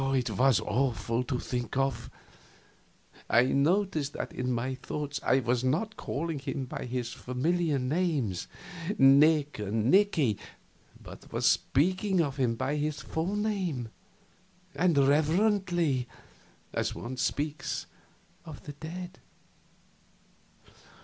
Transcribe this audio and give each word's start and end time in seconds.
It 0.15 0.31
was 0.31 0.59
awful 0.59 1.23
to 1.25 1.37
think 1.39 1.77
of. 1.77 2.09
I 3.29 3.43
noticed 3.43 4.13
that 4.13 4.33
in 4.33 4.51
my 4.51 4.73
thoughts 4.73 5.19
I 5.21 5.41
was 5.41 5.63
not 5.63 5.95
calling 5.95 6.39
him 6.39 6.65
by 6.65 6.85
his 6.85 7.13
familiar 7.13 7.77
names, 7.77 8.47
Nick 8.97 9.59
and 9.59 9.91
Nicky, 9.91 10.39
but 10.99 11.31
was 11.31 11.45
speaking 11.45 12.19
of 12.19 12.37
him 12.37 12.55
by 12.55 12.77
his 12.77 12.99
full 12.99 13.35
name, 13.35 13.89
and 14.73 14.97
reverently, 14.97 16.07
as 16.73 16.95
one 16.95 17.15
speaks 17.15 17.85
of 18.43 18.63
the 18.63 18.71
dead. 18.73 19.19